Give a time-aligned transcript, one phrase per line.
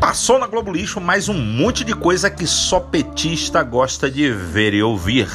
[0.00, 4.72] Passou na Globo Lixo mais um monte de coisa que só petista gosta de ver
[4.72, 5.28] e ouvir.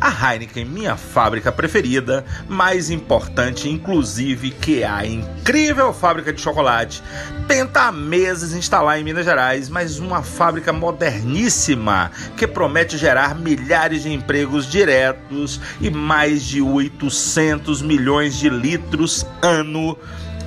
[0.00, 7.00] A Heineken, minha fábrica preferida, mais importante inclusive que a incrível fábrica de chocolate,
[7.46, 14.02] tenta há meses instalar em Minas Gerais, mas uma fábrica moderníssima que promete gerar milhares
[14.02, 19.96] de empregos diretos e mais de 800 milhões de litros ano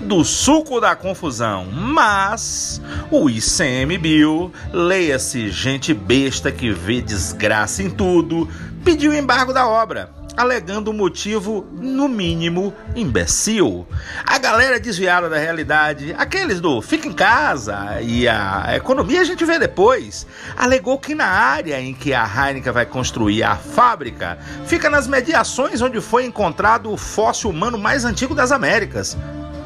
[0.01, 2.81] do suco da confusão, mas
[3.11, 8.47] o ICMBio, leia-se gente besta que vê desgraça em tudo,
[8.83, 13.85] pediu embargo da obra, alegando um motivo, no mínimo, imbecil.
[14.25, 19.43] A galera desviada da realidade, aqueles do fica em casa e a economia a gente
[19.43, 24.89] vê depois, alegou que na área em que a Heineken vai construir a fábrica fica
[24.89, 29.17] nas mediações onde foi encontrado o fóssil humano mais antigo das Américas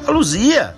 [0.06, 0.74] a Luzia.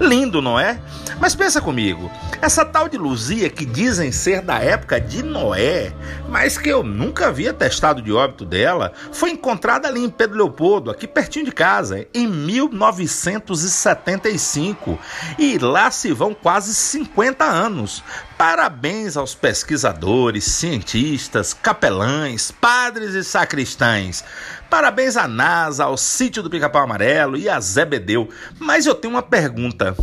[0.00, 0.80] Lindo, não é?
[1.20, 2.10] Mas pensa comigo,
[2.42, 5.92] essa tal de Luzia que dizem ser da época de Noé,
[6.28, 10.90] mas que eu nunca vi atestado de óbito dela, foi encontrada ali em Pedro Leopoldo,
[10.90, 14.98] aqui pertinho de casa, em 1975.
[15.38, 18.04] E lá se vão quase 50 anos.
[18.38, 24.22] Parabéns aos pesquisadores, cientistas, capelães, padres e sacristães.
[24.68, 28.28] Parabéns à NASA, ao sítio do Pica-Pau Amarelo e a Zebedeu.
[28.58, 29.96] Mas eu tenho uma pergunta.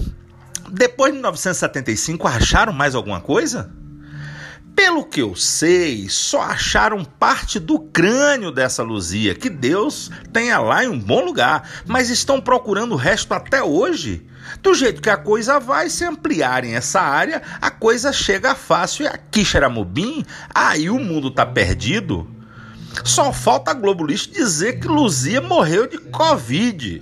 [0.68, 3.72] Depois de 1975, acharam mais alguma coisa?
[4.76, 10.84] Pelo que eu sei, só acharam parte do crânio dessa Luzia, que Deus tenha lá
[10.84, 14.26] em um bom lugar, mas estão procurando o resto até hoje.
[14.62, 19.08] Do jeito que a coisa vai, se ampliarem essa área, a coisa chega fácil e
[19.08, 22.28] aqui, Xeramobim, aí o mundo tá perdido.
[23.04, 27.02] Só falta a Globo Lixo dizer que Luzia morreu de Covid.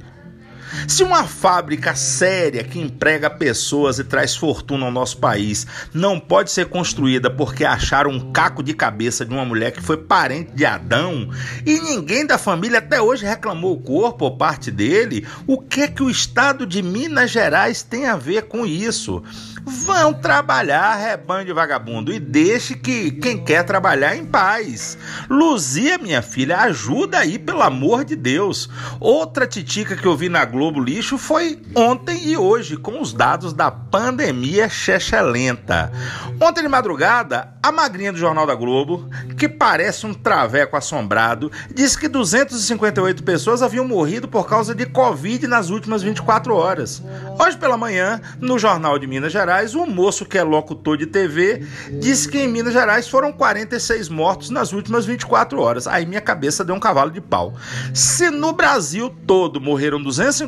[0.88, 6.52] Se uma fábrica séria que emprega pessoas e traz fortuna ao nosso país não pode
[6.52, 10.66] ser construída porque acharam um caco de cabeça de uma mulher que foi parente de
[10.66, 11.30] Adão
[11.66, 15.88] e ninguém da família até hoje reclamou o corpo ou parte dele, o que é
[15.88, 19.24] que o estado de Minas Gerais tem a ver com isso?
[19.64, 24.98] Vão trabalhar, rebanho de vagabundo, e deixe que quem quer trabalhar em paz.
[25.30, 28.68] Luzia, minha filha, ajuda aí, pelo amor de Deus.
[29.00, 33.54] Outra titica que eu vi na Globo Lixo foi ontem e hoje, com os dados
[33.54, 35.92] da pandemia chechelenta.
[36.40, 41.98] Ontem de madrugada, a magrinha do Jornal da Globo, que parece um traveco assombrado, disse
[41.98, 47.02] que 258 pessoas haviam morrido por causa de Covid nas últimas 24 horas.
[47.40, 51.06] Hoje pela manhã, no Jornal de Minas Gerais, Gerais, um moço que é locutor de
[51.06, 51.66] TV
[52.00, 55.88] disse que em Minas Gerais foram 46 mortos nas últimas 24 horas.
[55.88, 57.54] Aí minha cabeça deu um cavalo de pau.
[57.94, 60.02] Se no Brasil todo morreram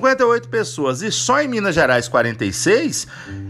[0.04, 3.08] 258 pessoas e só em Minas Gerais 46,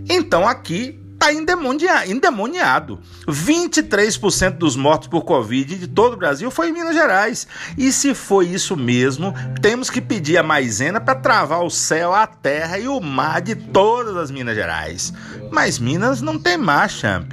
[0.08, 3.00] então aqui está endemoniado.
[3.28, 7.48] 23% dos mortos por Covid de todo o Brasil foi em Minas Gerais.
[7.78, 12.28] E se foi isso mesmo, temos que pedir a maisena para travar o céu, a
[12.28, 15.14] terra e o mar de todas as Minas Gerais.
[15.50, 17.32] Mas Minas não tem mar, champ.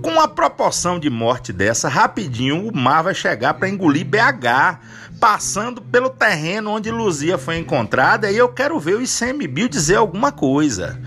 [0.00, 4.78] Com uma proporção de morte dessa, rapidinho o mar vai chegar para engolir BH,
[5.18, 8.30] passando pelo terreno onde Luzia foi encontrada.
[8.30, 11.00] E eu quero ver o ICMBio dizer alguma coisa.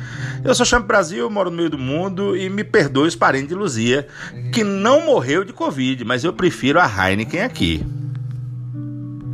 [0.45, 3.55] Eu sou Champ Brasil, moro no meio do mundo e me perdoe os parentes de
[3.55, 4.07] Luzia,
[4.53, 7.83] que não morreu de Covid, mas eu prefiro a Heineken aqui.